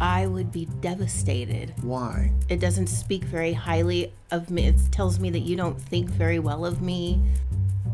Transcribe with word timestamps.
I 0.00 0.26
would 0.26 0.50
be 0.50 0.64
devastated. 0.80 1.74
Why? 1.82 2.32
It 2.48 2.58
doesn't 2.58 2.86
speak 2.86 3.22
very 3.24 3.52
highly 3.52 4.14
of 4.30 4.50
me. 4.50 4.66
It 4.68 4.80
tells 4.90 5.20
me 5.20 5.28
that 5.28 5.40
you 5.40 5.56
don't 5.56 5.78
think 5.78 6.08
very 6.08 6.38
well 6.38 6.64
of 6.64 6.80
me. 6.80 7.22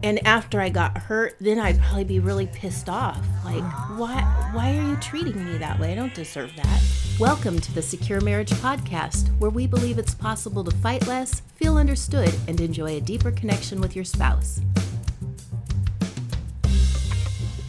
And 0.05 0.25
after 0.25 0.61
I 0.61 0.69
got 0.69 0.97
hurt, 0.97 1.37
then 1.41 1.59
I'd 1.59 1.81
probably 1.81 2.05
be 2.05 2.21
really 2.21 2.47
pissed 2.47 2.89
off. 2.89 3.27
Like, 3.45 3.65
why 3.99 4.23
why 4.53 4.77
are 4.77 4.83
you 4.83 4.97
treating 4.99 5.45
me 5.45 5.59
that 5.59 5.81
way? 5.81 5.91
I 5.91 5.95
don't 5.97 6.15
deserve 6.15 6.55
that. 6.55 6.83
Welcome 7.19 7.59
to 7.59 7.73
the 7.73 7.83
Secure 7.83 8.21
Marriage 8.21 8.53
Podcast, 8.53 9.37
where 9.41 9.51
we 9.51 9.67
believe 9.67 9.99
it's 9.99 10.15
possible 10.15 10.63
to 10.63 10.71
fight 10.77 11.09
less, 11.09 11.41
feel 11.57 11.77
understood, 11.77 12.33
and 12.47 12.61
enjoy 12.61 12.99
a 12.99 13.01
deeper 13.01 13.33
connection 13.33 13.81
with 13.81 13.97
your 13.97 14.05
spouse. 14.05 14.61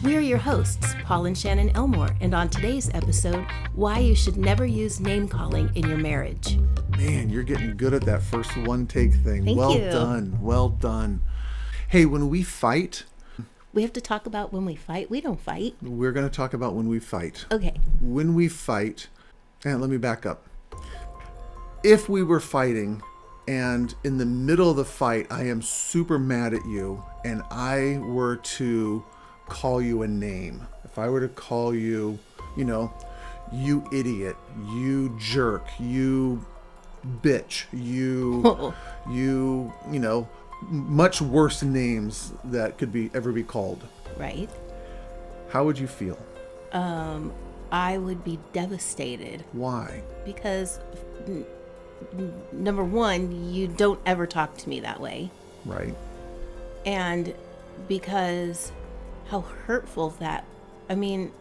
We're 0.02 0.20
your 0.20 0.38
hosts, 0.38 0.94
Paul 1.02 1.26
and 1.26 1.36
Shannon 1.36 1.70
Elmore, 1.74 2.10
and 2.20 2.32
on 2.32 2.48
today's 2.48 2.88
episode, 2.94 3.44
why 3.74 3.98
you 3.98 4.14
should 4.14 4.36
never 4.36 4.64
use 4.64 5.00
name 5.00 5.26
calling 5.26 5.70
in 5.74 5.88
your 5.88 5.98
marriage. 5.98 6.56
Man, 6.96 7.28
you're 7.28 7.42
getting 7.42 7.76
good 7.76 7.92
at 7.92 8.02
that 8.02 8.22
first 8.22 8.56
one 8.58 8.86
take 8.86 9.12
thing. 9.12 9.44
Thank 9.44 9.58
well 9.58 9.74
you. 9.74 9.90
done. 9.90 10.38
Well 10.40 10.68
done. 10.68 11.22
Hey, 11.88 12.06
when 12.06 12.28
we 12.28 12.42
fight, 12.42 13.04
We 13.74 13.82
have 13.82 13.92
to 13.94 14.00
talk 14.00 14.26
about 14.26 14.52
when 14.52 14.64
we 14.64 14.76
fight. 14.76 15.10
We 15.10 15.20
don't 15.20 15.40
fight. 15.40 15.74
we're 15.82 16.12
going 16.12 16.28
to 16.28 16.34
talk 16.34 16.54
about 16.54 16.74
when 16.74 16.88
we 16.88 17.00
fight. 17.00 17.44
Okay. 17.50 17.74
When 18.00 18.34
we 18.34 18.48
fight, 18.48 19.08
and 19.64 19.80
let 19.80 19.90
me 19.90 19.96
back 19.96 20.24
up. 20.24 20.46
If 21.82 22.08
we 22.08 22.22
were 22.22 22.40
fighting 22.40 23.02
and 23.48 23.94
in 24.04 24.18
the 24.18 24.26
middle 24.26 24.70
of 24.70 24.76
the 24.76 24.84
fight, 24.84 25.26
I 25.30 25.44
am 25.44 25.60
super 25.60 26.18
mad 26.20 26.54
at 26.54 26.64
you, 26.66 27.02
and 27.24 27.42
I 27.50 27.98
were 27.98 28.36
to 28.36 29.04
call 29.48 29.80
you 29.82 30.02
a 30.02 30.08
name, 30.08 30.66
if 30.84 30.98
I 30.98 31.08
were 31.08 31.20
to 31.20 31.28
call 31.28 31.74
you, 31.74 32.18
you 32.56 32.64
know, 32.64 32.92
you 33.52 33.88
idiot, 33.92 34.36
you 34.70 35.16
jerk, 35.18 35.66
you 35.78 36.44
bitch, 37.22 37.64
you, 37.72 38.74
you, 39.10 39.72
you 39.90 39.98
know, 39.98 40.28
much 40.62 41.20
worse 41.20 41.62
names 41.62 42.32
that 42.44 42.78
could 42.78 42.92
be 42.92 43.10
ever 43.14 43.32
be 43.32 43.42
called. 43.42 43.82
Right. 44.16 44.48
How 45.50 45.64
would 45.64 45.78
you 45.78 45.86
feel? 45.86 46.18
Um, 46.72 47.32
I 47.70 47.98
would 47.98 48.24
be 48.24 48.38
devastated 48.52 49.44
Why? 49.52 50.02
because, 50.24 50.80
n- 51.26 51.46
n- 52.12 52.34
number 52.52 52.84
one, 52.84 53.52
you 53.52 53.68
don't 53.68 54.00
ever 54.04 54.26
talk 54.26 54.56
to 54.58 54.68
me 54.68 54.80
that 54.80 55.00
way. 55.00 55.30
Right? 55.64 55.94
And 56.84 57.34
because 57.86 58.72
how 59.28 59.40
hurtful 59.40 60.10
that, 60.20 60.44
I 60.88 60.94
mean, 60.94 61.32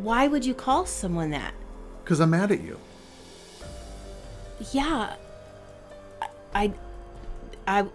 why 0.00 0.28
would 0.28 0.44
you 0.44 0.54
call 0.54 0.86
someone 0.86 1.30
that? 1.30 1.54
Because 2.04 2.20
I'm 2.20 2.30
mad 2.30 2.52
at 2.52 2.60
you. 2.60 2.78
yeah 4.72 5.14
I, 6.54 6.72
I 7.66 7.86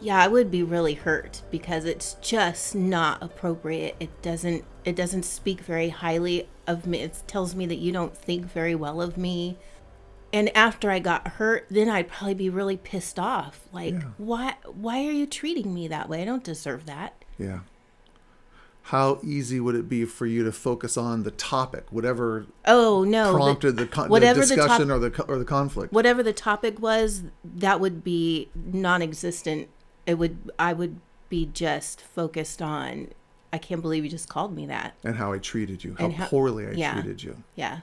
yeah 0.00 0.18
i 0.22 0.28
would 0.28 0.50
be 0.50 0.62
really 0.62 0.94
hurt 0.94 1.42
because 1.50 1.84
it's 1.84 2.14
just 2.20 2.74
not 2.74 3.22
appropriate 3.22 3.96
it 4.00 4.22
doesn't 4.22 4.64
it 4.84 4.96
doesn't 4.96 5.24
speak 5.24 5.60
very 5.60 5.90
highly 5.90 6.48
of 6.66 6.86
me 6.86 7.00
it 7.02 7.22
tells 7.26 7.54
me 7.54 7.66
that 7.66 7.76
you 7.76 7.92
don't 7.92 8.16
think 8.16 8.46
very 8.46 8.74
well 8.74 9.02
of 9.02 9.16
me 9.16 9.58
and 10.36 10.54
after 10.56 10.90
i 10.90 10.98
got 10.98 11.26
hurt 11.38 11.66
then 11.70 11.88
i'd 11.88 12.08
probably 12.08 12.34
be 12.34 12.50
really 12.50 12.76
pissed 12.76 13.18
off 13.18 13.54
like 13.72 13.94
Yeah. 13.94 14.02
why 14.18 14.54
why 14.64 14.96
are 15.06 15.10
you 15.20 15.26
treating 15.26 15.72
me 15.72 15.88
that 15.88 16.08
way 16.08 16.22
i 16.22 16.24
don't 16.24 16.44
deserve 16.44 16.86
that 16.86 17.24
Yeah. 17.38 17.60
How 18.94 19.18
easy 19.24 19.58
would 19.58 19.74
it 19.74 19.88
be 19.88 20.04
for 20.04 20.26
you 20.26 20.44
to 20.44 20.52
focus 20.52 20.96
on 20.96 21.24
the 21.24 21.32
topic, 21.32 21.86
whatever 21.90 22.46
oh 22.66 23.02
no 23.02 23.34
prompted 23.34 23.76
the, 23.76 23.86
con- 23.86 24.08
whatever 24.08 24.40
the 24.40 24.46
the 24.46 24.54
top- 24.56 24.64
discussion 24.68 24.90
or 24.92 24.98
the 25.00 25.24
or 25.24 25.38
the 25.40 25.44
conflict? 25.44 25.92
whatever 25.92 26.22
the 26.22 26.32
topic 26.32 26.78
was 26.80 27.24
that 27.44 27.80
would 27.80 28.04
be 28.04 28.48
non-existent 28.54 29.68
it 30.06 30.14
would 30.14 30.52
i 30.58 30.72
would 30.72 31.00
be 31.28 31.46
just 31.46 32.00
focused 32.00 32.62
on 32.62 33.08
i 33.52 33.58
can't 33.58 33.82
believe 33.82 34.04
you 34.04 34.10
just 34.10 34.28
called 34.28 34.54
me 34.54 34.66
that 34.66 34.94
and 35.02 35.16
how 35.16 35.32
I 35.32 35.38
treated 35.38 35.82
you, 35.82 35.96
how, 35.98 36.08
how- 36.10 36.26
poorly 36.28 36.68
I 36.68 36.70
yeah. 36.72 36.92
treated 36.92 37.24
you. 37.24 37.42
yeah 37.56 37.80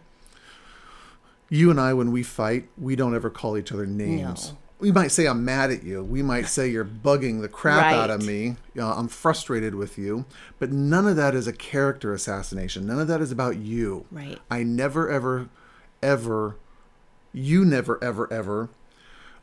You 1.54 1.70
and 1.70 1.80
I, 1.80 1.94
when 1.94 2.12
we 2.12 2.24
fight, 2.24 2.68
we 2.80 2.96
don't 2.96 3.14
ever 3.14 3.30
call 3.30 3.60
each 3.60 3.72
other 3.72 3.86
names. 3.86 4.54
No. 4.54 4.58
We 4.80 4.92
might 4.92 5.10
say 5.10 5.28
I'm 5.28 5.46
mad 5.46 5.70
at 5.70 5.84
you. 5.84 6.04
We 6.04 6.24
might 6.24 6.48
say 6.48 6.68
you're 6.68 6.84
bugging 6.84 7.42
the 7.42 7.48
crap 7.48 7.94
out 7.94 8.10
of 8.10 8.22
Right. 8.22 8.28
me. 8.28 8.56
Uh, 8.76 8.96
I'm 8.96 9.08
frustrated 9.08 9.76
with 9.76 9.96
you. 9.96 10.26
But 10.58 10.72
none 10.72 11.08
of 11.08 11.16
that 11.16 11.36
is 11.36 11.46
a 11.46 11.54
character 11.54 12.12
assassination. 12.12 12.88
None 12.88 13.00
of 13.00 13.08
that 13.08 13.22
is 13.22 13.32
about 13.32 13.58
you. 13.58 14.06
Right. 14.10 14.40
I 14.50 14.64
never, 14.64 15.08
ever, 15.12 15.48
ever, 16.02 16.56
you 17.34 17.64
never, 17.64 18.04
ever, 18.04 18.34
ever 18.34 18.70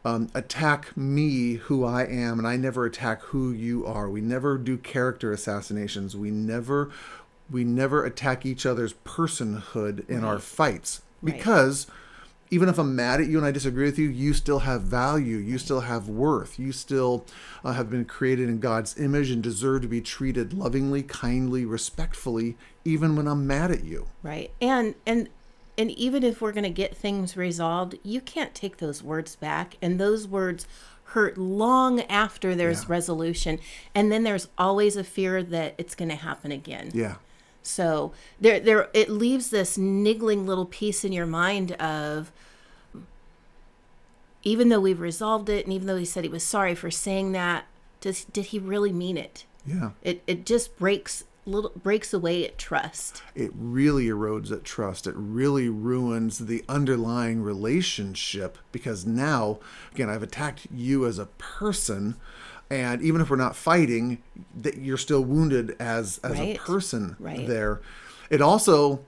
um, 0.05 0.31
attack 0.35 0.97
me, 0.97 1.55
who 1.55 1.85
I 1.85 2.07
am, 2.07 2.41
and 2.41 2.49
I 2.49 2.57
never 2.57 2.87
attack 2.87 3.23
who 3.27 3.53
you 3.53 3.87
are. 3.87 4.11
We 4.11 4.21
never 4.21 4.59
do 4.59 4.77
character 4.79 5.31
assassinations. 5.31 6.17
We 6.17 6.33
never, 6.33 6.91
we 7.49 7.63
never 7.63 8.05
attack 8.05 8.45
each 8.45 8.67
other's 8.67 8.95
personhood 8.95 10.09
in 10.09 10.25
our 10.25 10.41
fights 10.41 11.03
Right. 11.23 11.35
because 11.37 11.87
even 12.53 12.69
if 12.69 12.79
I'm 12.79 12.97
mad 12.97 13.21
at 13.21 13.29
you 13.29 13.37
and 13.39 13.47
I 13.47 13.53
disagree 13.53 13.85
with 13.85 13.99
you, 13.99 14.09
you 14.09 14.33
still 14.35 14.61
have 14.61 14.83
value. 14.83 15.37
You 15.37 15.57
still 15.57 15.83
have 15.83 16.09
worth. 16.09 16.59
You 16.59 16.73
still 16.73 17.25
uh, 17.65 17.75
have 17.75 17.89
been 17.91 18.05
created 18.05 18.49
in 18.49 18.59
God's 18.59 18.99
image 18.99 19.31
and 19.31 19.41
deserve 19.41 19.83
to 19.83 19.89
be 19.89 20.01
treated 20.01 20.53
lovingly, 20.53 21.05
kindly, 21.05 21.65
respectfully, 21.65 22.57
even 22.85 23.15
when 23.15 23.29
I'm 23.29 23.47
mad 23.47 23.71
at 23.71 23.85
you. 23.85 24.07
right 24.23 24.51
and 24.61 24.95
and 25.07 25.29
and 25.79 25.91
even 25.93 26.25
if 26.25 26.41
we're 26.43 26.53
going 26.53 26.65
to 26.65 26.69
get 26.71 26.97
things 26.97 27.37
resolved 27.37 27.95
you 28.03 28.21
can't 28.21 28.55
take 28.55 28.79
those 28.79 29.03
words 29.03 29.37
back 29.37 29.77
and 29.81 29.99
those 30.01 30.27
words 30.27 30.67
hurt 31.05 31.39
long 31.39 32.01
after 32.03 32.55
there's 32.57 32.81
Yeah. 32.83 32.87
resolution 32.89 33.59
and 33.95 34.11
then 34.11 34.25
there's 34.25 34.49
always 34.59 34.97
a 34.97 35.05
fear 35.05 35.43
that 35.43 35.75
it's 35.79 35.95
going 35.95 36.09
to 36.09 36.17
happen 36.17 36.51
again 36.53 36.91
Yeah. 36.93 37.17
So 37.63 38.13
there, 38.41 38.59
there, 38.61 38.89
it 38.95 39.11
leaves 39.11 39.51
this 39.51 39.77
niggling 39.77 40.47
little 40.47 40.67
piece 40.67 41.05
in 41.05 41.13
your 41.13 41.27
mind 41.27 41.73
of, 41.73 42.33
even 44.43 44.71
though 44.71 44.81
we've 44.81 45.01
resolved 45.01 45.49
it, 45.49 45.67
and 45.67 45.73
even 45.73 45.87
though 45.87 45.97
he 45.97 46.05
said 46.05 46.25
he 46.25 46.31
was 46.31 46.43
sorry 46.43 46.75
for 46.75 46.91
saying 46.91 47.33
that, 47.33 47.67
does 48.01 48.25
did 48.25 48.47
he 48.47 48.59
really 48.59 48.93
mean 48.93 49.19
it? 49.19 49.45
Yeah. 49.67 49.91
It 50.03 50.23
it 50.27 50.47
just 50.47 50.79
breaks 50.79 51.25
little 51.45 51.73
breaks 51.75 52.15
away 52.15 52.47
at 52.47 52.57
trust. 52.59 53.23
it 53.35 53.51
really 53.55 54.07
erodes 54.07 54.51
at 54.51 54.65
trust. 54.65 55.07
It 55.07 55.15
really 55.17 55.69
ruins 55.69 56.39
the 56.39 56.65
underlying 56.69 57.43
relationship 57.43 58.57
because 58.73 59.05
now, 59.05 59.59
again, 59.93 60.09
I've 60.09 60.23
attacked 60.23 60.67
you 60.73 61.07
as 61.07 61.19
a 61.19 61.27
person, 61.27 62.17
and 62.71 63.03
even 63.03 63.21
if 63.21 63.29
we're 63.29 63.37
not 63.37 63.57
fighting, 63.57 64.19
that 64.61 64.79
you're 64.79 64.97
still 64.97 65.23
wounded 65.25 65.77
as 65.81 66.19
as 66.23 66.39
Right. 66.39 66.57
a 66.57 66.59
person 66.59 67.17
Right. 67.19 67.47
there. 67.47 67.81
It 68.31 68.41
also 68.41 69.01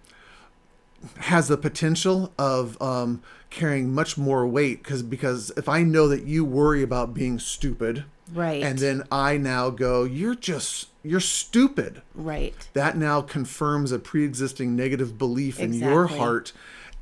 has 1.18 1.48
the 1.48 1.56
potential 1.56 2.32
of 2.38 2.80
um, 2.80 3.22
carrying 3.50 3.92
much 3.92 4.16
more 4.16 4.46
weight 4.46 4.82
because 4.82 5.02
because 5.02 5.50
if 5.56 5.68
I 5.68 5.82
know 5.82 6.08
that 6.08 6.24
you 6.24 6.44
worry 6.44 6.82
about 6.82 7.14
being 7.14 7.38
stupid, 7.38 8.04
Right. 8.32 8.62
and 8.62 8.78
then 8.78 9.02
I 9.10 9.36
now 9.36 9.70
go, 9.70 10.04
you're 10.04 10.34
just 10.34 10.88
you're 11.04 11.20
stupid 11.20 12.02
Right. 12.14 12.54
that 12.74 12.96
now 12.96 13.20
confirms 13.20 13.90
a 13.90 13.98
pre-existing 13.98 14.76
negative 14.76 15.18
belief 15.18 15.58
in 15.58 15.72
your 15.72 16.06
heart 16.06 16.52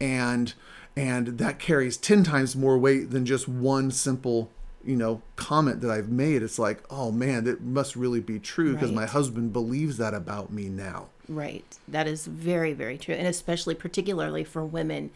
and 0.01 0.55
and 0.97 1.39
that 1.39 1.59
carries 1.59 1.97
10 1.99 2.25
times 2.25 2.57
more 2.57 2.77
weight 2.79 3.11
than 3.11 3.25
just 3.27 3.47
one 3.47 3.91
simple 3.91 4.51
you 4.85 4.97
know 4.97 5.21
comment 5.37 5.81
that 5.81 5.91
i've 5.91 6.09
made 6.09 6.43
it's 6.43 6.59
like 6.59 6.83
oh 6.91 7.11
man 7.13 7.45
that 7.45 7.61
must 7.61 7.97
really 7.97 8.21
be 8.21 8.39
true 8.39 8.73
because 8.73 8.91
my 8.91 9.07
husband 9.07 9.53
believes 9.53 9.99
that 9.99 10.15
about 10.15 10.51
me 10.53 10.69
now 10.69 11.07
Right. 11.31 11.79
That 11.87 12.09
is 12.09 12.27
very, 12.27 12.73
very 12.73 12.99
true. 12.99 13.15
And 13.15 13.27
especially 13.27 13.77
particularly 13.77 14.43
for 14.43 14.65
women 14.65 15.11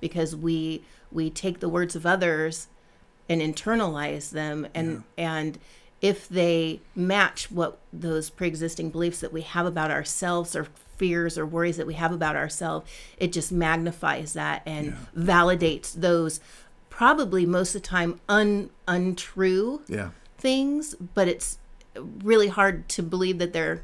because 0.00 0.34
we 0.34 0.82
we 1.12 1.30
take 1.30 1.60
the 1.60 1.68
words 1.68 1.94
of 1.94 2.04
others 2.04 2.66
and 3.28 3.40
internalize 3.40 4.30
them 4.30 4.66
and 4.74 5.04
and 5.16 5.58
if 6.00 6.28
they 6.28 6.80
match 6.96 7.50
what 7.50 7.78
those 7.92 8.30
pre-existing 8.30 8.90
beliefs 8.90 9.20
that 9.20 9.32
we 9.32 9.42
have 9.42 9.66
about 9.66 9.90
ourselves 9.90 10.56
or 10.56 10.66
fears 10.96 11.36
or 11.38 11.44
worries 11.46 11.76
that 11.76 11.86
we 11.86 11.94
have 11.94 12.10
about 12.10 12.34
ourselves, 12.34 12.90
it 13.18 13.32
just 13.32 13.52
magnifies 13.52 14.32
that 14.32 14.62
and 14.66 14.96
validates 15.16 15.92
those 15.92 16.40
probably 17.00 17.46
most 17.46 17.74
of 17.74 17.80
the 17.80 17.88
time 17.88 18.20
un 18.28 18.68
untrue 18.86 19.80
yeah 19.88 20.10
things, 20.36 20.94
but 21.14 21.26
it's 21.28 21.56
really 22.22 22.48
hard 22.48 22.86
to 22.90 23.02
believe 23.02 23.38
that 23.38 23.54
they're 23.54 23.80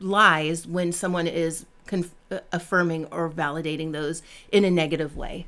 lies 0.00 0.66
when 0.66 0.90
someone 0.90 1.28
is 1.28 1.64
conf- 1.86 2.12
uh, 2.30 2.40
affirming 2.52 3.06
or 3.06 3.30
validating 3.30 3.92
those 3.92 4.22
in 4.50 4.64
a 4.64 4.70
negative 4.70 5.16
way. 5.16 5.46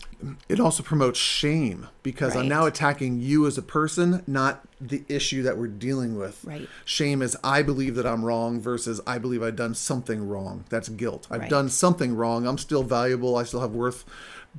It 0.48 0.60
also 0.60 0.82
promotes 0.84 1.18
shame 1.18 1.88
because 2.04 2.36
I'm 2.36 2.48
now 2.48 2.66
attacking 2.66 3.20
you 3.20 3.46
as 3.46 3.58
a 3.58 3.62
person, 3.62 4.22
not 4.26 4.64
the 4.80 5.04
issue 5.08 5.42
that 5.42 5.58
we're 5.58 5.68
dealing 5.68 6.16
with. 6.16 6.44
Right. 6.44 6.68
Shame 6.84 7.22
is 7.22 7.36
I 7.44 7.62
believe 7.62 7.94
that 7.96 8.06
I'm 8.06 8.24
wrong 8.24 8.60
versus 8.60 9.00
I 9.06 9.18
believe 9.18 9.42
I've 9.42 9.56
done 9.56 9.74
something 9.74 10.28
wrong. 10.28 10.64
That's 10.68 10.88
guilt. 10.88 11.26
I've 11.30 11.42
Right. 11.42 11.50
done 11.50 11.68
something 11.68 12.14
wrong. 12.16 12.46
I'm 12.46 12.58
still 12.58 12.82
valuable. 12.82 13.36
I 13.36 13.44
still 13.44 13.60
have 13.60 13.72
worth, 13.72 14.04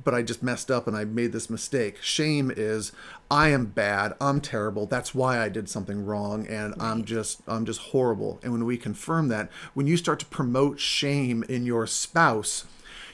but 0.02 0.14
I 0.14 0.22
just 0.22 0.42
messed 0.42 0.70
up 0.70 0.86
and 0.86 0.96
I 0.96 1.04
made 1.04 1.32
this 1.32 1.48
mistake. 1.48 2.02
Shame 2.02 2.52
is 2.54 2.92
I 3.30 3.48
am 3.48 3.66
bad. 3.66 4.14
I'm 4.20 4.40
terrible. 4.40 4.86
That's 4.86 5.14
why 5.14 5.38
I 5.38 5.48
did 5.48 5.68
something 5.68 6.04
wrong 6.04 6.46
and 6.46 6.74
I'm 6.80 7.04
just 7.04 7.42
I'm 7.46 7.64
just 7.64 7.80
horrible. 7.80 8.40
And 8.42 8.52
when 8.52 8.64
we 8.64 8.76
confirm 8.76 9.28
that, 9.28 9.50
when 9.74 9.86
you 9.86 9.96
start 9.96 10.18
to 10.20 10.26
promote 10.26 10.80
shame 10.80 11.44
in 11.48 11.64
your 11.64 11.86
spouse, 11.86 12.64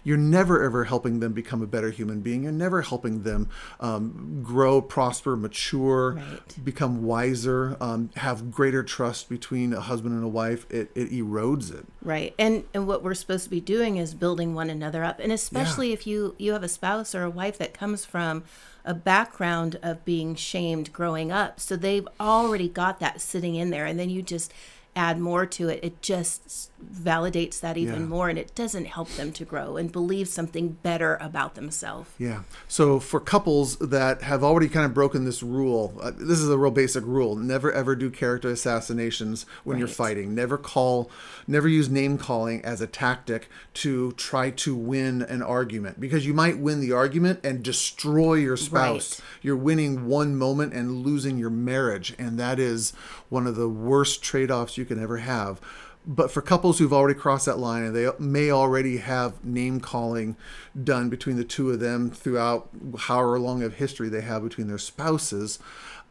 you're 0.05 0.17
never 0.17 0.63
ever 0.63 0.85
helping 0.85 1.21
them 1.21 1.33
become 1.33 1.63
a 1.63 1.67
better 1.67 1.91
human 1.91 2.21
being. 2.21 2.43
You're 2.45 2.53
never 2.53 2.83
helping 2.83 3.23
them 3.23 3.49
um, 3.81 4.41
grow, 4.43 4.81
prosper, 4.81 5.37
mature, 5.37 6.15
Right. 6.15 6.65
become 6.65 7.03
wiser, 7.03 7.77
um, 7.81 8.11
have 8.17 8.51
greater 8.51 8.83
trust 8.83 9.29
between 9.29 9.73
a 9.73 9.81
husband 9.81 10.15
and 10.15 10.25
a 10.25 10.29
wife. 10.29 10.67
It, 10.71 10.91
it 10.95 11.11
erodes 11.11 11.73
it. 11.73 11.87
Right. 12.03 12.35
And 12.39 12.65
and 12.75 12.87
what 12.87 13.03
we're 13.03 13.15
supposed 13.15 13.45
to 13.45 13.51
be 13.51 13.61
doing 13.61 13.97
is 13.97 14.15
building 14.15 14.55
one 14.55 14.71
another 14.71 15.05
up. 15.05 15.21
And 15.21 15.33
especially 15.33 15.93
if 15.93 16.07
you 16.07 16.35
you 16.39 16.53
have 16.53 16.63
a 16.63 16.69
spouse 16.69 17.15
or 17.15 17.23
a 17.23 17.31
wife 17.31 17.59
that 17.59 17.75
comes 17.75 18.05
from 18.05 18.45
a 18.85 18.95
background 18.95 19.79
of 19.83 20.05
being 20.07 20.35
shamed 20.35 20.91
growing 20.93 21.31
up. 21.31 21.61
So 21.61 21.77
they've 21.77 22.09
already 22.19 22.69
got 22.69 22.99
that 23.01 23.21
sitting 23.21 23.55
in 23.55 23.69
there 23.71 23.85
and 23.85 23.99
then 23.99 24.09
you 24.09 24.23
just 24.23 24.53
add 24.97 25.21
more 25.21 25.45
to 25.47 25.69
it. 25.69 25.81
It 25.83 26.01
just 26.03 26.70
validates 26.85 27.61
that 27.61 27.77
even 27.77 28.01
Yeah. 28.01 28.07
more 28.07 28.29
and 28.29 28.39
it 28.39 28.55
doesn't 28.55 28.87
help 28.87 29.09
them 29.17 29.33
to 29.33 29.45
grow 29.45 29.77
and 29.77 29.93
believe 29.93 30.29
something 30.29 30.77
better 30.83 31.17
about 31.21 31.55
themselves. 31.55 32.11
Yeah. 32.19 32.41
So 32.69 33.01
for 33.01 33.21
couples 33.21 33.77
that 33.77 34.23
have 34.23 34.43
already 34.43 34.69
kind 34.69 34.87
of 34.87 34.95
broken 34.95 35.25
this 35.25 35.43
rule, 35.43 35.95
uh, 36.01 36.13
this 36.17 36.39
is 36.39 36.49
a 36.49 36.59
real 36.59 36.71
basic 36.71 37.05
rule: 37.05 37.37
never 37.37 37.73
ever 37.73 37.95
do 37.95 38.11
character 38.11 38.49
assassinations 38.49 39.47
when 39.65 39.79
you're 39.79 39.89
fighting. 39.89 40.35
Never 40.35 40.59
call, 40.59 41.11
never 41.47 41.69
use 41.69 41.89
name 41.89 42.19
calling 42.19 42.65
as 42.65 42.81
a 42.81 42.87
tactic 42.87 43.49
to 43.75 44.13
try 44.13 44.51
to 44.51 44.75
win 44.75 45.23
an 45.23 45.43
argument 45.43 46.01
because 46.01 46.27
you 46.27 46.35
might 46.35 46.59
win 46.59 46.81
the 46.81 46.93
argument 46.93 47.41
and 47.45 47.63
destroy 47.63 48.35
your 48.35 48.57
spouse. 48.57 49.21
Right. 49.21 49.27
You're 49.43 49.57
winning 49.57 50.07
one 50.07 50.37
moment 50.37 50.73
and 50.73 51.05
losing 51.05 51.39
your 51.39 51.51
marriage, 51.51 52.15
and 52.19 52.39
that 52.39 52.59
is 52.59 52.93
one 53.29 53.47
of 53.47 53.57
the 53.57 53.69
worst 53.69 54.23
trade-offs 54.23 54.77
you 54.77 54.85
can 54.85 55.03
ever 55.03 55.19
have. 55.19 55.61
But 56.07 56.31
for 56.31 56.41
couples 56.41 56.79
who've 56.79 56.93
already 56.93 57.19
crossed 57.19 57.47
that 57.47 57.59
line 57.59 57.83
and 57.83 57.95
they 57.95 58.09
may 58.19 58.51
already 58.51 58.99
have 58.99 59.45
name 59.45 59.81
calling 59.81 60.37
done 60.83 61.11
between 61.11 61.37
the 61.37 61.45
two 61.45 61.71
of 61.71 61.81
them 61.81 62.11
throughout 62.11 62.69
however 62.99 63.39
long 63.39 63.63
of 63.63 63.75
history 63.75 64.09
they 64.09 64.23
have 64.23 64.43
between 64.43 64.67
their 64.67 64.79
spouses, 64.79 65.59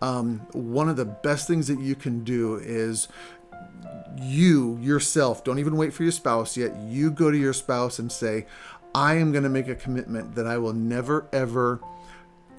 um, 0.01 0.39
one 0.53 0.89
of 0.89 0.95
the 0.95 1.05
best 1.05 1.47
things 1.47 1.67
that 1.67 1.79
you 1.79 1.95
can 1.95 2.23
do 2.23 2.57
is 2.57 3.07
you 4.21 4.77
yourself 4.81 5.43
don't 5.43 5.59
even 5.59 5.77
wait 5.77 5.93
for 5.93 6.03
your 6.03 6.11
spouse 6.11 6.57
yet 6.57 6.75
you 6.87 7.09
go 7.11 7.31
to 7.31 7.37
your 7.37 7.53
spouse 7.53 7.99
and 7.99 8.11
say 8.11 8.45
i 8.93 9.15
am 9.15 9.31
going 9.31 9.43
to 9.43 9.49
make 9.49 9.67
a 9.67 9.75
commitment 9.75 10.35
that 10.35 10.45
i 10.45 10.57
will 10.57 10.73
never 10.73 11.27
ever 11.31 11.79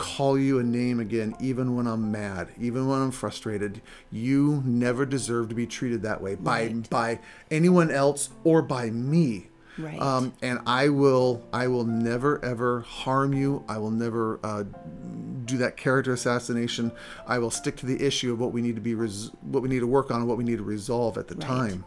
call 0.01 0.39
you 0.39 0.59
a 0.59 0.63
name 0.63 0.99
again 0.99 1.35
even 1.41 1.77
when 1.77 1.87
i'm 1.87 2.11
mad 2.11 2.49
even 2.59 2.89
when 2.89 2.99
i'm 3.03 3.11
frustrated. 3.11 3.83
You 4.11 4.63
never 4.65 5.05
deserve 5.05 5.51
to 5.51 5.55
be 5.55 5.67
treated 5.67 6.01
that 6.03 6.23
way 6.23 6.35
by 6.37 6.63
Right. 6.63 6.89
by 6.91 7.19
anyone 7.51 7.91
else 7.91 8.31
or 8.43 8.63
by 8.63 8.89
me. 8.91 9.49
Right. 9.79 10.01
um, 10.01 10.33
and 10.43 10.59
i 10.67 10.89
will 10.89 11.43
i 11.53 11.69
will 11.69 11.85
never 11.85 12.43
ever 12.45 12.81
harm 12.81 13.33
you. 13.35 13.63
I 13.69 13.79
will 13.79 13.91
never 13.93 14.41
uh, 14.43 14.65
do 15.45 15.57
that 15.59 15.77
character 15.77 16.13
assassination. 16.13 16.93
I 17.27 17.39
will 17.39 17.51
stick 17.51 17.77
to 17.77 17.87
the 17.87 18.03
issue 18.05 18.33
of 18.33 18.41
what 18.41 18.53
we 18.53 18.63
need 18.63 18.75
to 18.77 18.81
be 18.83 18.95
res- 18.95 19.31
what 19.43 19.63
we 19.63 19.69
need 19.69 19.81
to 19.81 19.87
work 19.87 20.11
on 20.11 20.21
and 20.21 20.29
what 20.29 20.39
we 20.39 20.45
need 20.45 20.59
to 20.59 20.65
resolve 20.65 21.17
at 21.19 21.29
the 21.29 21.35
time 21.35 21.85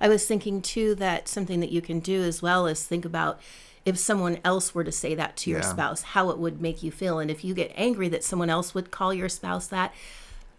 I 0.00 0.08
was 0.08 0.26
thinking 0.26 0.60
too 0.62 0.94
that 0.96 1.28
something 1.28 1.60
that 1.60 1.70
you 1.72 1.80
can 1.80 2.00
do 2.00 2.22
as 2.22 2.42
well 2.42 2.66
is 2.66 2.84
think 2.84 3.04
about 3.04 3.40
if 3.84 3.96
someone 3.98 4.38
else 4.44 4.74
were 4.74 4.84
to 4.84 4.92
say 4.92 5.14
that 5.14 5.36
to 5.38 5.50
your 5.50 5.60
Yeah. 5.60 5.70
spouse, 5.70 6.02
how 6.02 6.30
it 6.30 6.38
would 6.38 6.60
make 6.60 6.82
you 6.82 6.90
feel. 6.90 7.18
And 7.18 7.30
if 7.30 7.44
you 7.44 7.54
get 7.54 7.72
angry 7.76 8.08
that 8.08 8.24
someone 8.24 8.50
else 8.50 8.74
would 8.74 8.90
call 8.90 9.14
your 9.14 9.28
spouse 9.28 9.68
that, 9.68 9.94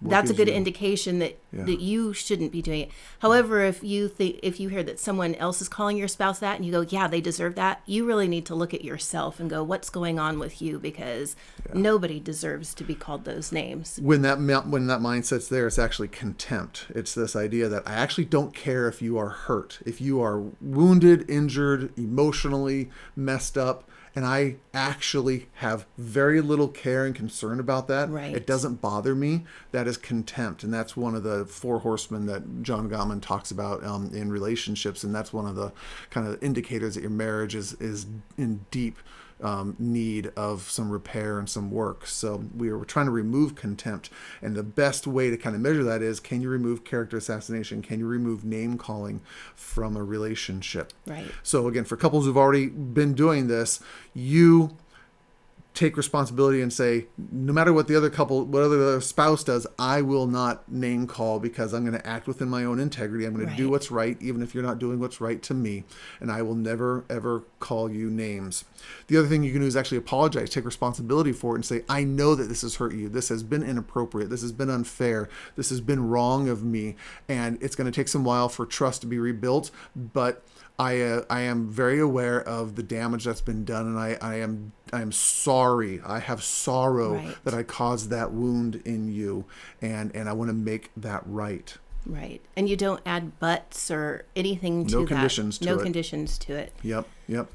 that's 0.02 0.30
a 0.30 0.34
good 0.34 0.48
you- 0.48 0.54
indication 0.54 1.20
that 1.20 1.40
Yeah. 1.52 1.64
that 1.64 1.80
you 1.80 2.14
shouldn't 2.14 2.52
be 2.52 2.62
doing 2.62 2.82
it. 2.82 2.90
However, 3.20 3.62
if 3.64 3.84
you 3.84 4.08
think 4.10 4.40
if 4.44 4.60
you 4.60 4.68
hear 4.70 4.84
that 4.84 5.00
someone 5.00 5.34
else 5.36 5.62
is 5.62 5.70
calling 5.70 5.98
your 5.98 6.08
spouse 6.10 6.40
that 6.40 6.58
and 6.58 6.66
you 6.66 6.72
go, 6.72 6.82
"Yeah, 6.82 7.08
they 7.08 7.22
deserve 7.22 7.56
that," 7.56 7.82
you 7.86 8.06
really 8.06 8.28
need 8.28 8.46
to 8.48 8.56
look 8.56 8.74
at 8.74 8.84
yourself 8.84 9.40
and 9.40 9.50
go, 9.50 9.64
"What's 9.64 9.90
going 9.90 10.20
on 10.20 10.40
with 10.40 10.62
you?" 10.62 10.78
Because 10.78 11.36
nobody 11.74 12.20
deserves 12.20 12.74
to 12.76 12.84
be 12.84 12.96
called 12.96 13.24
those 13.26 13.52
names. 13.52 13.98
when 14.02 14.22
that 14.24 14.38
when 14.68 14.88
that 14.88 15.00
mindset's 15.02 15.48
there 15.48 15.68
it's 15.68 15.80
actually 15.80 16.08
contempt 16.08 16.86
it's 16.94 17.14
this 17.14 17.36
idea 17.36 17.68
that 17.68 17.84
i 17.88 17.94
actually 17.94 18.24
don't 18.26 18.54
care 18.54 18.88
if 18.88 19.02
you 19.02 19.18
are 19.18 19.30
hurt 19.30 19.80
if 19.86 20.00
you 20.00 20.22
are 20.22 20.40
wounded 20.62 21.30
injured 21.30 21.90
emotionally 21.98 22.90
messed 23.16 23.58
up 23.58 23.87
and 24.18 24.26
i 24.26 24.56
actually 24.74 25.46
have 25.58 25.86
very 25.96 26.42
little 26.42 26.68
care 26.68 27.06
and 27.06 27.14
concern 27.14 27.60
about 27.60 27.88
that 27.88 28.10
Right. 28.10 28.36
it 28.36 28.48
doesn't 28.48 28.82
bother 28.82 29.14
me 29.14 29.46
that 29.72 29.88
is 29.88 29.96
contempt 29.96 30.64
and 30.64 30.74
that's 30.74 30.98
one 30.98 31.14
of 31.14 31.22
the 31.22 31.46
four 31.46 31.80
horsemen 31.80 32.26
that 32.26 32.64
john 32.64 32.90
gottman 32.90 33.22
talks 33.22 33.52
about 33.52 33.84
um, 33.84 34.10
in 34.14 34.32
relationships 34.32 35.04
and 35.04 35.14
that's 35.14 35.32
one 35.32 35.46
of 35.46 35.56
the 35.56 35.72
kind 36.10 36.28
of 36.28 36.42
indicators 36.44 36.96
that 36.96 37.02
your 37.02 37.12
marriage 37.12 37.54
is 37.54 37.74
is 37.74 38.08
in 38.40 38.66
deep 38.72 38.98
um, 39.42 39.76
need 39.80 40.32
of 40.36 40.70
some 40.70 40.90
repair 40.90 41.40
and 41.40 41.50
some 41.50 41.72
work. 41.72 42.08
So 42.08 42.46
we 42.56 42.72
were 42.72 42.86
trying 42.86 43.06
to 43.06 43.12
remove 43.12 43.56
contempt, 43.56 44.10
and 44.42 44.56
the 44.56 44.64
best 44.64 45.08
way 45.08 45.30
to 45.30 45.38
kind 45.38 45.56
of 45.56 45.62
measure 45.62 45.84
that 45.84 46.02
is: 46.02 46.20
can 46.20 46.42
you 46.42 46.50
remove 46.50 46.84
character 46.84 47.18
assassination? 47.18 47.82
Can 47.82 48.00
you 48.00 48.08
remove 48.08 48.44
name 48.44 48.78
calling 48.78 49.22
from 49.56 49.96
a 49.96 50.04
relationship? 50.04 50.94
Right. 51.06 51.26
So 51.44 51.68
again, 51.68 51.86
for 51.86 51.98
couples 51.98 52.26
who've 52.26 52.38
already 52.38 52.68
been 52.68 53.14
doing 53.14 53.48
this, 53.48 53.80
you 54.14 54.78
take 55.78 55.96
responsibility 55.96 56.60
and 56.60 56.74
say, 56.74 57.06
no 57.32 57.54
matter 57.54 57.72
what 57.72 57.88
the 57.88 57.96
other 57.96 58.10
couple, 58.10 58.44
what 58.46 58.64
other 58.64 59.00
spouse 59.00 59.44
does, 59.44 59.68
I 59.78 60.02
will 60.02 60.26
not 60.26 60.72
name 60.72 61.06
call 61.06 61.40
because 61.40 61.72
I'm 61.72 61.86
going 61.86 61.98
to 61.98 62.08
act 62.08 62.26
within 62.26 62.50
my 62.50 62.64
own 62.64 62.80
integrity. 62.80 63.26
I'm 63.26 63.36
going 63.36 63.48
to 63.48 63.56
do 63.56 63.70
what's 63.70 63.92
right, 63.92 64.18
even 64.20 64.42
if 64.42 64.56
you're 64.56 64.64
not 64.64 64.80
doing 64.80 65.00
what's 65.00 65.22
right 65.22 65.40
to 65.44 65.54
me. 65.54 65.84
And 66.20 66.32
I 66.32 66.42
will 66.42 66.56
never, 66.56 67.06
ever 67.12 67.44
call 67.60 67.92
you 67.92 68.10
names. 68.10 68.66
The 69.06 69.18
other 69.18 69.28
thing 69.28 69.44
you 69.44 69.52
can 69.52 69.62
do 69.62 69.68
is 69.68 69.78
actually 69.78 70.00
apologize, 70.00 70.50
take 70.50 70.66
responsibility 70.66 71.32
for 71.32 71.54
it, 71.54 71.58
and 71.58 71.66
say, 71.66 71.84
I 71.88 72.04
know 72.04 72.34
that 72.34 72.46
this 72.46 72.64
has 72.64 72.76
hurt 72.76 72.96
you. 72.96 73.08
This 73.08 73.30
has 73.30 73.44
been 73.44 73.62
inappropriate. 73.62 74.32
This 74.32 74.42
has 74.42 74.52
been 74.52 74.72
unfair. 74.72 75.30
This 75.56 75.70
has 75.70 75.80
been 75.80 76.10
wrong 76.10 76.50
of 76.50 76.64
me. 76.64 76.96
And 77.30 77.62
it's 77.62 77.76
going 77.76 77.90
to 77.90 77.96
take 77.96 78.08
some 78.08 78.24
while 78.24 78.50
for 78.50 78.66
trust 78.66 79.02
to 79.02 79.08
be 79.08 79.20
rebuilt. 79.20 79.70
But 79.96 80.44
I 80.80 81.02
uh, 81.02 81.22
I 81.30 81.42
am 81.42 81.70
very 81.70 82.00
aware 82.00 82.40
of 82.42 82.76
the 82.76 82.84
damage 82.84 83.24
that's 83.24 83.42
been 83.42 83.66
done, 83.66 83.88
and 83.88 83.98
I, 83.98 84.18
I 84.22 84.36
am 84.36 84.74
I 84.94 85.02
am 85.02 85.12
sorry. 85.12 86.00
I 86.06 86.20
have 86.20 86.44
sorrow 86.44 87.16
Right. 87.16 87.36
that 87.46 87.54
I 87.56 87.64
caused 87.64 88.10
that 88.12 88.32
wound 88.32 88.82
in 88.86 89.08
you, 89.12 89.46
and 89.82 90.16
and 90.16 90.30
I 90.30 90.34
want 90.34 90.50
to 90.50 90.54
make 90.54 90.92
that 90.96 91.24
right. 91.26 91.76
Right. 92.06 92.42
And 92.56 92.70
you 92.70 92.78
don't 92.78 93.02
add 93.06 93.38
buts 93.40 93.90
or 93.92 94.26
anything 94.36 94.86
to 94.88 94.94
No 94.94 95.02
that. 95.02 95.08
conditions 95.08 95.58
to 95.58 95.66
no 95.66 95.80
it. 95.80 95.84
conditions 95.84 96.38
to 96.38 96.54
it. 96.56 96.72
Yep, 96.84 97.06
yep. 97.28 97.50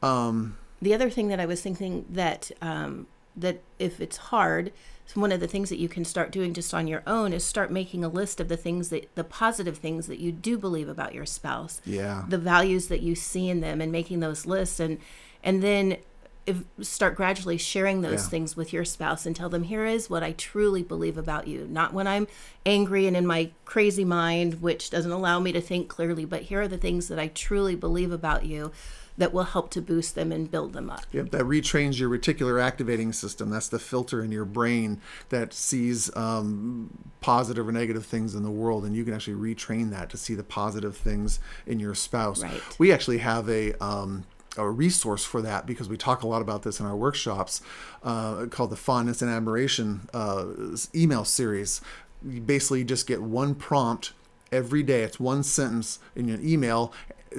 The 0.00 0.92
other 0.94 1.08
thing 1.10 1.28
that 1.28 1.40
I 1.40 1.46
was 1.46 1.60
thinking 1.60 2.04
that 2.10 2.50
um, 2.62 3.06
that 3.36 3.60
if 3.78 4.00
it's 4.00 4.16
hard, 4.16 4.72
one 5.12 5.30
of 5.32 5.40
the 5.40 5.46
things 5.46 5.68
that 5.68 5.78
you 5.78 5.88
can 5.88 6.04
start 6.04 6.32
doing 6.32 6.54
just 6.54 6.72
on 6.72 6.86
your 6.86 7.02
own 7.06 7.32
is 7.32 7.44
start 7.44 7.70
making 7.70 8.02
a 8.02 8.08
list 8.08 8.40
of 8.40 8.48
the 8.48 8.56
things 8.56 8.88
that 8.88 9.14
the 9.14 9.22
positive 9.24 9.76
things 9.78 10.06
that 10.06 10.18
you 10.18 10.32
do 10.32 10.56
believe 10.58 10.88
about 10.88 11.14
your 11.14 11.26
spouse. 11.26 11.80
Yeah. 11.84 12.24
The 12.28 12.38
values 12.38 12.88
that 12.88 13.02
you 13.02 13.14
see 13.14 13.48
in 13.48 13.60
them 13.60 13.80
and 13.80 13.92
making 13.92 14.20
those 14.20 14.46
lists 14.46 14.80
and 14.80 14.98
and 15.42 15.62
then 15.62 15.98
if, 16.46 16.58
start 16.82 17.16
gradually 17.16 17.56
sharing 17.56 18.00
those 18.02 18.24
Yeah. 18.24 18.28
things 18.28 18.56
with 18.56 18.72
your 18.72 18.84
spouse 18.84 19.24
and 19.24 19.34
tell 19.34 19.48
them 19.48 19.62
here 19.64 19.86
is 19.86 20.10
what 20.10 20.22
I 20.22 20.32
truly 20.32 20.82
believe 20.82 21.16
about 21.16 21.46
you. 21.48 21.66
Not 21.70 21.94
when 21.94 22.06
I'm 22.06 22.26
angry 22.66 23.06
and 23.06 23.16
in 23.16 23.26
my 23.26 23.50
crazy 23.64 24.04
mind, 24.04 24.60
which 24.60 24.90
doesn't 24.90 25.10
allow 25.10 25.38
me 25.40 25.52
to 25.52 25.60
think 25.60 25.88
clearly, 25.88 26.24
but 26.26 26.42
here 26.42 26.60
are 26.62 26.68
the 26.68 26.76
things 26.76 27.08
that 27.08 27.18
I 27.18 27.28
truly 27.28 27.76
believe 27.76 28.12
about 28.12 28.44
you 28.44 28.72
that 29.16 29.32
will 29.32 29.44
help 29.44 29.70
to 29.70 29.80
boost 29.80 30.14
them 30.14 30.32
and 30.32 30.50
build 30.50 30.72
them 30.72 30.90
up. 30.90 31.04
Yep, 31.12 31.30
that 31.30 31.42
retrains 31.42 31.98
your 31.98 32.10
reticular 32.10 32.62
activating 32.62 33.12
system. 33.12 33.50
That's 33.50 33.68
the 33.68 33.78
filter 33.78 34.22
in 34.22 34.32
your 34.32 34.44
brain 34.44 35.00
that 35.28 35.52
sees 35.52 36.14
um, 36.16 37.12
positive 37.20 37.68
or 37.68 37.72
negative 37.72 38.06
things 38.06 38.34
in 38.34 38.42
the 38.42 38.50
world, 38.50 38.84
and 38.84 38.96
you 38.96 39.04
can 39.04 39.14
actually 39.14 39.54
retrain 39.54 39.90
that 39.90 40.10
to 40.10 40.16
see 40.16 40.34
the 40.34 40.44
positive 40.44 40.96
things 40.96 41.38
in 41.66 41.78
your 41.78 41.94
spouse. 41.94 42.42
Right. 42.42 42.60
We 42.78 42.92
actually 42.92 43.18
have 43.18 43.48
a 43.48 43.72
um, 43.84 44.24
a 44.56 44.68
resource 44.68 45.24
for 45.24 45.42
that 45.42 45.66
because 45.66 45.88
we 45.88 45.96
talk 45.96 46.22
a 46.22 46.26
lot 46.26 46.42
about 46.42 46.62
this 46.62 46.80
in 46.80 46.86
our 46.86 46.96
workshops 46.96 47.60
uh, 48.02 48.46
called 48.46 48.70
the 48.70 48.76
Fondness 48.76 49.22
and 49.22 49.30
Admiration 49.30 50.08
uh, 50.12 50.46
email 50.94 51.24
series. 51.24 51.80
You 52.26 52.40
basically 52.40 52.80
you 52.80 52.84
just 52.84 53.06
get 53.06 53.22
one 53.22 53.54
prompt 53.54 54.12
every 54.52 54.82
day. 54.82 55.02
It's 55.02 55.18
one 55.18 55.42
sentence 55.42 55.98
in 56.14 56.30
an 56.30 56.46
email 56.46 56.92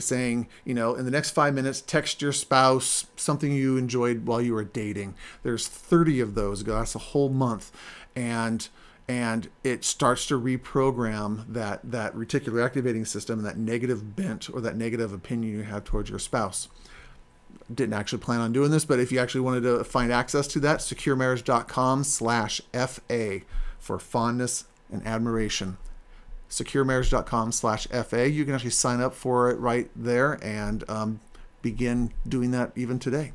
saying, 0.04 0.48
you 0.64 0.74
know, 0.74 0.96
in 0.96 1.06
the 1.06 1.12
next 1.12 1.32
five 1.32 1.54
minutes, 1.54 1.82
text 1.82 2.22
your 2.22 2.32
spouse 2.32 3.06
something 3.16 3.52
you 3.52 3.78
enjoyed 3.78 4.25
while 4.25 4.42
you 4.42 4.54
were 4.54 4.64
dating. 4.64 5.16
There's 5.44 5.68
30 5.68 6.20
of 6.20 6.36
those. 6.36 6.64
That's 6.64 6.96
a 6.96 7.00
whole 7.00 7.30
month, 7.30 7.72
and 8.16 8.68
and 9.08 9.50
it 9.64 9.86
starts 9.86 10.25
to 10.28 10.40
reprogram 10.40 11.46
that 11.48 11.80
that 11.84 12.16
reticular 12.16 12.66
activating 12.66 13.06
system, 13.06 13.44
that 13.44 13.58
negative 13.58 14.16
bent 14.16 14.50
or 14.50 14.62
that 14.62 14.75
negative 14.75 15.14
opinion 15.14 15.54
you 15.54 15.62
have 15.64 15.84
towards 15.84 16.10
your 16.10 16.20
spouse. 16.20 16.68
Didn't 17.74 17.94
actually 17.94 18.20
plan 18.20 18.42
on 18.42 18.54
doing 18.54 18.70
this, 18.72 18.86
but 18.86 19.00
if 19.00 19.12
you 19.12 19.20
actually 19.20 19.42
wanted 19.42 19.62
to 19.62 19.84
find 19.84 20.12
access 20.12 20.48
to 20.48 20.60
that, 20.62 20.80
securemarriage.com/fa 20.80 23.42
for 23.80 24.00
fondness 24.00 24.66
and 24.92 25.06
admiration 25.06 25.78
securemarriage.com 26.56 27.52
slash 27.52 27.88
fa 27.88 28.30
you 28.30 28.46
can 28.46 28.56
actually 28.56 28.70
sign 28.70 29.02
up 29.02 29.14
for 29.14 29.50
it 29.50 29.60
right 29.60 29.90
there 29.96 30.40
and 30.44 30.84
um, 30.90 31.20
begin 31.62 32.12
doing 32.28 32.52
that 32.52 32.72
even 32.76 32.98
today 32.98 33.34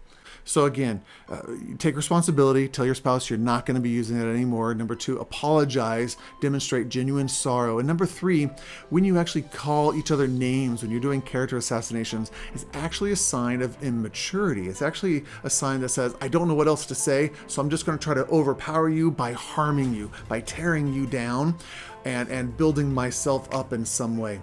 so 0.50 0.64
again, 0.64 1.00
uh, 1.28 1.42
take 1.78 1.95
responsibility. 1.95 2.66
Tell 2.66 2.85
your 2.85 2.97
spouse 2.97 3.30
you're 3.30 3.38
not 3.38 3.66
going 3.66 3.76
to 3.76 3.80
be 3.80 3.88
using 3.88 4.21
it 4.21 4.25
anymore. 4.25 4.75
Number 4.75 4.97
two, 4.97 5.16
apologize. 5.19 6.16
Demonstrate 6.40 6.88
genuine 6.88 7.28
sorrow. 7.28 7.78
And 7.78 7.87
number 7.87 8.04
three, 8.04 8.50
when 8.88 9.04
you 9.04 9.16
actually 9.16 9.42
call 9.42 9.95
each 9.95 10.11
other 10.11 10.26
names 10.26 10.83
when 10.83 10.90
you're 10.90 10.99
doing 10.99 11.23
character 11.23 11.57
assassinations, 11.57 12.33
it's 12.52 12.66
actually 12.73 13.12
a 13.12 13.16
sign 13.16 13.62
of 13.62 13.80
immaturity. 13.80 14.66
It's 14.66 14.83
actually 14.83 15.23
a 15.45 15.50
sign 15.50 15.83
that 15.83 15.90
says, 15.90 16.16
I 16.21 16.26
don't 16.26 16.49
know 16.49 16.54
what 16.54 16.66
else 16.66 16.85
to 16.87 16.97
say, 16.97 17.30
so 17.47 17.62
I'm 17.62 17.71
just 17.71 17.87
going 17.87 17.97
to 17.97 18.02
try 18.02 18.14
to 18.14 18.26
overpower 18.26 18.88
you 18.88 19.12
by 19.12 19.30
harming 19.30 19.95
you, 19.95 20.11
by 20.28 20.40
tearing 20.40 20.92
you 20.92 21.07
down, 21.07 21.57
and 22.04 22.28
and 22.28 22.57
building 22.57 22.92
myself 22.92 23.47
up 23.54 23.73
in 23.73 23.85
some 23.85 24.16
way 24.16 24.40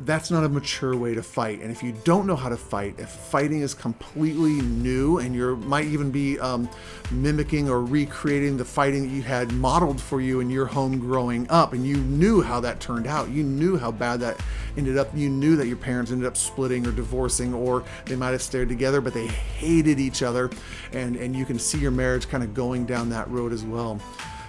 that's 0.00 0.30
not 0.30 0.44
a 0.44 0.48
mature 0.48 0.94
way 0.94 1.14
to 1.14 1.22
fight. 1.22 1.60
And 1.60 1.70
if 1.70 1.82
you 1.82 1.94
don't 2.04 2.26
know 2.26 2.36
how 2.36 2.48
to 2.48 2.56
fight, 2.56 2.96
if 2.98 3.08
fighting 3.08 3.60
is 3.60 3.72
completely 3.72 4.60
new 4.60 5.18
and 5.18 5.34
you 5.34 5.56
might 5.56 5.86
even 5.86 6.10
be 6.10 6.38
um, 6.38 6.68
mimicking 7.10 7.70
or 7.70 7.82
recreating 7.82 8.56
the 8.56 8.64
fighting 8.64 9.08
that 9.08 9.14
you 9.14 9.22
had 9.22 9.52
modeled 9.52 10.00
for 10.00 10.20
you 10.20 10.40
in 10.40 10.50
your 10.50 10.66
home 10.66 10.98
growing 10.98 11.48
up, 11.50 11.72
and 11.72 11.86
you 11.86 11.96
knew 11.96 12.42
how 12.42 12.60
that 12.60 12.78
turned 12.80 13.06
out, 13.06 13.30
you 13.30 13.42
knew 13.42 13.76
how 13.76 13.90
bad 13.90 14.20
that 14.20 14.38
ended 14.76 14.98
up, 14.98 15.08
you 15.14 15.30
knew 15.30 15.56
that 15.56 15.66
your 15.66 15.76
parents 15.78 16.12
ended 16.12 16.26
up 16.26 16.36
splitting 16.36 16.86
or 16.86 16.92
divorcing, 16.92 17.54
or 17.54 17.82
they 18.04 18.16
might 18.16 18.32
have 18.32 18.42
stayed 18.42 18.68
together, 18.68 19.00
but 19.00 19.14
they 19.14 19.26
hated 19.26 19.98
each 19.98 20.22
other, 20.22 20.50
and 20.92 21.16
and 21.16 21.34
you 21.34 21.44
can 21.46 21.58
see 21.58 21.78
your 21.78 21.90
marriage 21.90 22.28
kind 22.28 22.44
of 22.44 22.52
going 22.52 22.84
down 22.84 23.08
that 23.08 23.28
road 23.30 23.52
as 23.52 23.64
well. 23.64 23.98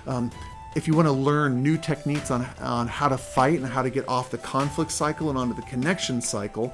Um, 0.06 0.32
if 0.76 0.88
you 0.88 0.96
want 0.96 1.08
to 1.08 1.12
learn 1.12 1.64
new 1.64 1.78
techniques 1.78 2.30
on, 2.30 2.46
on 2.60 2.88
how 2.88 3.08
to 3.08 3.18
fight 3.18 3.60
and 3.60 3.66
how 3.68 3.82
to 3.82 3.90
get 3.90 4.08
off 4.08 4.30
the 4.30 4.38
conflict 4.38 4.92
cycle 4.92 5.30
and 5.30 5.38
onto 5.38 5.56
the 5.56 5.62
connection 5.64 6.22
cycle, 6.22 6.72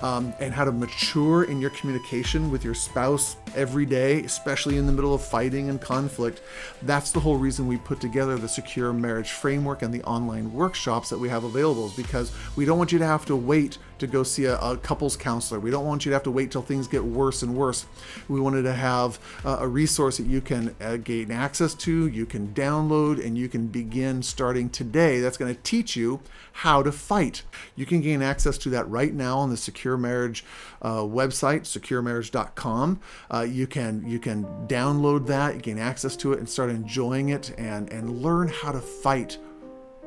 um, 0.00 0.32
and 0.40 0.54
how 0.54 0.64
to 0.64 0.72
mature 0.72 1.44
in 1.44 1.60
your 1.60 1.70
communication 1.70 2.50
with 2.50 2.64
your 2.64 2.74
spouse 2.74 3.36
every 3.54 3.84
day, 3.84 4.20
especially 4.24 4.78
in 4.78 4.86
the 4.86 4.92
middle 4.92 5.14
of 5.14 5.22
fighting 5.22 5.68
and 5.68 5.80
conflict, 5.80 6.40
that's 6.82 7.12
the 7.12 7.20
whole 7.20 7.36
reason 7.36 7.66
we 7.66 7.76
put 7.76 8.00
together 8.00 8.36
the 8.36 8.48
Secure 8.48 8.92
Marriage 8.92 9.32
Framework 9.32 9.82
and 9.82 9.92
the 9.92 10.02
online 10.04 10.52
workshops 10.52 11.10
that 11.10 11.18
we 11.18 11.28
have 11.28 11.44
available, 11.44 11.86
is 11.86 11.94
because 11.94 12.32
we 12.56 12.64
don't 12.64 12.78
want 12.78 12.92
you 12.92 12.98
to 12.98 13.06
have 13.06 13.26
to 13.26 13.36
wait 13.36 13.78
to 14.02 14.08
go 14.08 14.22
see 14.24 14.44
a, 14.44 14.58
a, 14.58 14.76
couples 14.76 15.16
counselor. 15.16 15.60
We 15.60 15.70
don't 15.70 15.86
want 15.86 16.04
you 16.04 16.10
to 16.10 16.14
have 16.14 16.24
to 16.24 16.30
wait 16.30 16.50
till 16.50 16.62
things 16.62 16.88
get 16.88 17.04
worse 17.04 17.42
and 17.42 17.56
worse. 17.56 17.86
We 18.28 18.40
wanted 18.40 18.62
to 18.62 18.74
have 18.74 19.18
uh, 19.44 19.58
a 19.60 19.68
resource 19.68 20.18
that 20.18 20.26
you 20.26 20.40
can 20.40 20.74
uh, 20.80 20.96
gain 20.96 21.30
access 21.30 21.72
to, 21.74 22.08
you 22.08 22.26
can 22.26 22.48
download, 22.48 23.24
and 23.24 23.38
you 23.38 23.48
can 23.48 23.68
begin 23.68 24.22
starting 24.22 24.68
today. 24.68 25.20
That's 25.20 25.36
going 25.36 25.54
to 25.54 25.60
teach 25.62 25.94
you 25.94 26.20
how 26.52 26.82
to 26.82 26.90
fight. 26.90 27.42
You 27.76 27.86
can 27.86 28.00
gain 28.00 28.22
access 28.22 28.58
to 28.58 28.70
that 28.70 28.88
right 28.88 29.14
now 29.14 29.38
on 29.38 29.50
the 29.50 29.56
Secure 29.56 29.96
Marriage 29.96 30.44
uh, 30.82 31.02
website, 31.02 31.62
securemarriage.com. 31.62 33.00
Uh, 33.32 33.40
you 33.40 33.66
can 33.68 34.04
you 34.06 34.18
can 34.18 34.44
download 34.66 35.26
that, 35.28 35.62
gain 35.62 35.78
access 35.78 36.16
to 36.16 36.32
it, 36.32 36.40
and 36.40 36.48
start 36.48 36.70
enjoying 36.70 37.28
it 37.28 37.54
and 37.56 37.90
and 37.92 38.20
learn 38.20 38.48
how 38.48 38.72
to 38.72 38.80
fight 38.80 39.38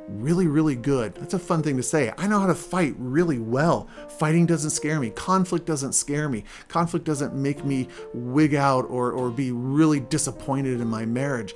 really, 0.07 0.47
really 0.47 0.75
good. 0.75 1.15
That's 1.15 1.33
a 1.33 1.39
fun 1.39 1.63
thing 1.63 1.77
to 1.77 1.83
say. 1.83 2.11
I 2.17 2.27
know 2.27 2.39
how 2.39 2.47
to 2.47 2.55
fight 2.55 2.95
really 2.97 3.39
well. 3.39 3.87
Fighting 4.19 4.45
doesn't 4.45 4.71
scare 4.71 4.99
me. 4.99 5.09
Conflict 5.11 5.65
doesn't 5.65 5.93
scare 5.93 6.29
me. 6.29 6.43
Conflict 6.67 7.05
doesn't 7.05 7.33
make 7.33 7.65
me 7.65 7.87
wig 8.13 8.55
out 8.55 8.85
or, 8.89 9.11
or 9.11 9.29
be 9.29 9.51
really 9.51 9.99
disappointed 9.99 10.81
in 10.81 10.87
my 10.87 11.05
marriage. 11.05 11.55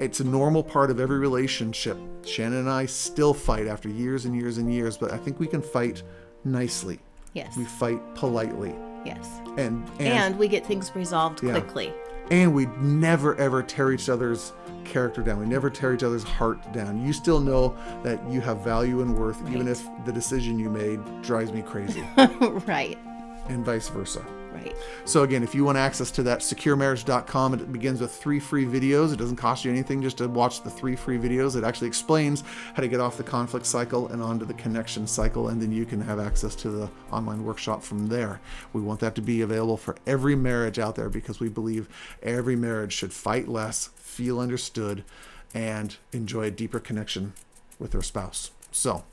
It's 0.00 0.20
a 0.20 0.24
normal 0.24 0.62
part 0.62 0.90
of 0.90 0.98
every 0.98 1.18
relationship. 1.18 1.96
Shannon 2.24 2.60
and 2.60 2.70
I 2.70 2.86
still 2.86 3.32
fight 3.32 3.66
after 3.66 3.88
years 3.88 4.24
and 4.24 4.36
years 4.36 4.58
and 4.58 4.72
years, 4.72 4.96
but 4.96 5.12
I 5.12 5.16
think 5.16 5.38
we 5.38 5.46
can 5.46 5.62
fight 5.62 6.02
nicely. 6.44 6.98
Yes. 7.32 7.56
We 7.56 7.64
fight 7.64 8.00
politely. 8.14 8.74
Yes. 9.04 9.28
And 9.56 9.88
and, 9.98 10.00
and 10.00 10.38
we 10.38 10.48
get 10.48 10.66
things 10.66 10.90
resolved 10.94 11.42
yeah. 11.42 11.52
quickly. 11.52 11.92
And 12.30 12.54
we 12.54 12.66
never 12.80 13.36
ever 13.36 13.62
tear 13.62 13.92
each 13.92 14.08
other's 14.08 14.52
character 14.94 15.22
down. 15.22 15.40
We 15.40 15.46
never 15.46 15.68
tear 15.68 15.92
each 15.92 16.04
other's 16.04 16.22
heart 16.22 16.72
down. 16.72 17.04
You 17.04 17.12
still 17.12 17.40
know 17.40 17.76
that 18.04 18.20
you 18.30 18.40
have 18.42 18.58
value 18.58 19.02
and 19.02 19.18
worth, 19.18 19.40
right. 19.40 19.52
even 19.52 19.66
if 19.66 19.84
the 20.04 20.12
decision 20.12 20.56
you 20.56 20.70
made 20.70 21.00
drives 21.20 21.52
me 21.52 21.62
crazy. 21.62 22.04
right. 22.16 22.96
And 23.48 23.64
vice 23.64 23.88
versa. 23.88 24.24
Right. 24.54 24.76
So 25.04 25.24
again, 25.24 25.42
if 25.42 25.52
you 25.52 25.64
want 25.64 25.78
access 25.78 26.12
to 26.12 26.22
that, 26.22 26.38
securemarriage.com, 26.38 27.54
it 27.54 27.72
begins 27.72 28.00
with 28.00 28.14
three 28.14 28.38
free 28.38 28.64
videos. 28.64 29.12
It 29.12 29.16
doesn't 29.16 29.36
cost 29.36 29.64
you 29.64 29.70
anything 29.70 30.00
just 30.00 30.18
to 30.18 30.28
watch 30.28 30.62
the 30.62 30.70
three 30.70 30.94
free 30.94 31.18
videos. 31.18 31.56
It 31.56 31.64
actually 31.64 31.88
explains 31.88 32.44
how 32.74 32.80
to 32.80 32.86
get 32.86 33.00
off 33.00 33.16
the 33.16 33.24
conflict 33.24 33.66
cycle 33.66 34.06
and 34.08 34.22
onto 34.22 34.44
the 34.44 34.54
connection 34.54 35.08
cycle, 35.08 35.48
and 35.48 35.60
then 35.60 35.72
you 35.72 35.84
can 35.84 36.00
have 36.00 36.20
access 36.20 36.54
to 36.56 36.70
the 36.70 36.88
online 37.10 37.44
workshop 37.44 37.82
from 37.82 38.06
there. 38.06 38.40
We 38.72 38.80
want 38.80 39.00
that 39.00 39.16
to 39.16 39.20
be 39.20 39.40
available 39.40 39.76
for 39.76 39.96
every 40.06 40.36
marriage 40.36 40.78
out 40.78 40.94
there 40.94 41.08
because 41.08 41.40
we 41.40 41.48
believe 41.48 41.88
every 42.22 42.54
marriage 42.54 42.92
should 42.92 43.12
fight 43.12 43.48
less, 43.48 43.88
feel 43.96 44.38
understood, 44.38 45.02
and 45.52 45.96
enjoy 46.12 46.44
a 46.44 46.50
deeper 46.52 46.78
connection 46.78 47.32
with 47.80 47.90
their 47.90 48.02
spouse. 48.02 48.52
So, 48.70 49.04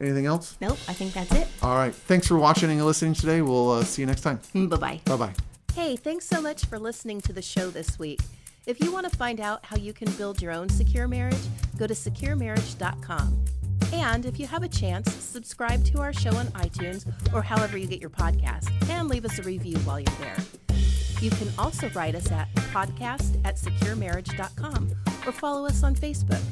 anything 0.00 0.26
else? 0.26 0.56
Nope, 0.60 0.78
I 0.88 0.92
think 0.92 1.12
that's 1.12 1.32
it. 1.32 1.48
All 1.62 1.76
right. 1.76 1.94
Thanks 1.94 2.26
for 2.26 2.36
watching 2.36 2.70
and 2.70 2.84
listening 2.84 3.14
today. 3.14 3.42
We'll 3.42 3.70
uh, 3.70 3.84
see 3.84 4.02
you 4.02 4.06
next 4.06 4.22
time. 4.22 4.40
Bye 4.54 4.76
bye. 4.76 5.00
Bye 5.04 5.16
bye. 5.16 5.32
Hey, 5.74 5.96
thanks 5.96 6.26
so 6.26 6.40
much 6.42 6.66
for 6.66 6.78
listening 6.78 7.20
to 7.22 7.32
the 7.32 7.42
show 7.42 7.70
this 7.70 7.98
week. 7.98 8.20
If 8.66 8.80
you 8.80 8.92
want 8.92 9.10
to 9.10 9.16
find 9.16 9.40
out 9.40 9.64
how 9.64 9.76
you 9.76 9.92
can 9.92 10.10
build 10.12 10.42
your 10.42 10.52
own 10.52 10.68
secure 10.68 11.08
marriage, 11.08 11.40
go 11.78 11.86
to 11.86 11.94
securemarriage.com. 11.94 13.44
And 13.92 14.26
if 14.26 14.38
you 14.38 14.46
have 14.46 14.62
a 14.62 14.68
chance, 14.68 15.12
subscribe 15.12 15.84
to 15.86 16.00
our 16.00 16.12
show 16.12 16.34
on 16.36 16.46
iTunes 16.48 17.06
or 17.32 17.42
however 17.42 17.76
you 17.76 17.86
get 17.86 18.00
your 18.00 18.10
podcast 18.10 18.70
and 18.90 19.08
leave 19.08 19.24
us 19.24 19.38
a 19.38 19.42
review 19.42 19.76
while 19.78 19.98
you're 19.98 20.16
there. 20.20 20.36
You 21.20 21.30
can 21.30 21.48
also 21.58 21.90
write 21.90 22.14
us 22.14 22.30
at 22.30 22.52
podcast 22.54 23.40
at 23.44 23.56
securemarriage.com 23.56 24.90
or 25.26 25.32
follow 25.32 25.66
us 25.66 25.82
on 25.82 25.94
Facebook. 25.94 26.42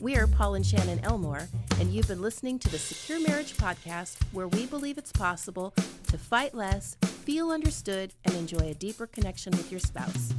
We 0.00 0.16
are 0.16 0.26
Paul 0.26 0.54
and 0.54 0.66
Shannon 0.66 1.00
Elmore, 1.04 1.48
and 1.78 1.92
you've 1.92 2.08
been 2.08 2.22
listening 2.22 2.58
to 2.58 2.70
the 2.70 2.78
Secure 2.78 3.20
Marriage 3.20 3.56
Podcast, 3.56 4.16
where 4.32 4.48
we 4.48 4.66
believe 4.66 4.96
it's 4.96 5.12
possible 5.12 5.74
to 6.08 6.16
fight 6.16 6.54
less, 6.54 6.96
feel 7.02 7.50
understood, 7.50 8.14
and 8.24 8.34
enjoy 8.34 8.70
a 8.70 8.74
deeper 8.74 9.06
connection 9.06 9.50
with 9.52 9.70
your 9.70 9.80
spouse. 9.80 10.32